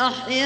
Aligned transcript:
أحياء 0.00 0.44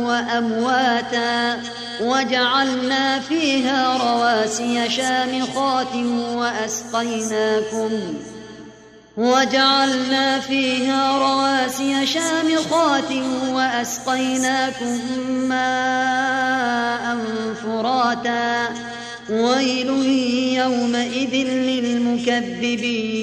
وأمواتا 0.00 1.62
وجعلنا 2.00 3.20
فيها 3.20 3.96
رواسي 3.96 4.90
شامخات 4.90 5.94
وأسقيناكم 6.34 7.90
وجعلنا 9.16 10.40
فيها 10.40 11.18
رواسي 11.18 12.06
شامخات 12.06 13.12
وأسقيناكم 13.48 15.00
ماء 15.48 17.16
فراتا 17.64 18.68
ويل 19.30 19.88
يومئذ 20.58 21.34
للمكذبين 21.46 23.22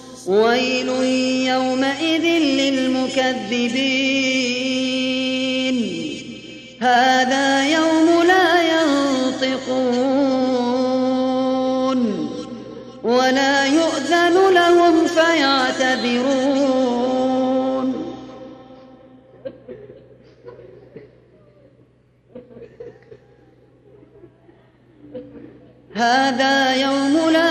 ويل 0.27 0.89
يومئذ 1.47 2.25
للمكذبين. 2.61 4.21
هذا 6.81 7.63
يوم 7.63 8.23
لا 8.27 8.61
ينطقون 8.73 10.01
ولا 13.03 13.65
يؤذن 13.65 14.53
لهم 14.53 15.07
فيعتذرون 15.07 16.61
هذا 25.93 26.75
يوم 26.75 27.29
لا 27.31 27.50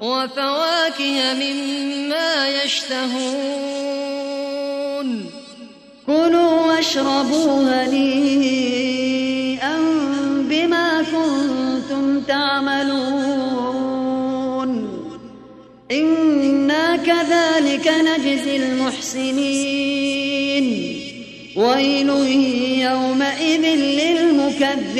وفواكه 0.00 1.34
مما 1.34 2.48
يشتهون. 2.64 3.88
كلوا 6.06 6.66
واشربوا 6.66 7.84
هنيئا 7.84 8.16
بما 10.50 11.02
كنتم 11.02 12.20
تعملون. 12.20 13.48
إنا 15.90 16.96
كذلك 16.96 17.88
نجزي 17.88 18.56
المحسنين. 18.56 19.88
ويل 21.56 22.08
يومئذ 22.80 23.64
للمكذبين. 23.76 24.98